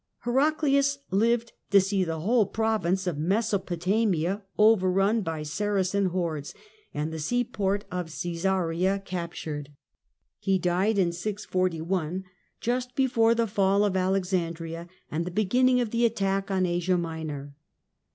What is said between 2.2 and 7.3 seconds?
whole province of Meso potamia overrun by Saracen 1 hordes and the